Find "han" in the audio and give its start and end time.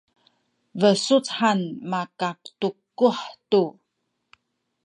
1.39-1.59